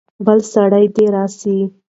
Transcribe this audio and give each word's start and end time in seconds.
بل 0.25 0.39
سړی 0.53 0.85
دې 0.95 1.05
راسي. 1.15 1.57